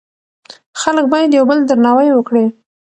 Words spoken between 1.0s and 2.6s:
باید یو بل درناوی کړي.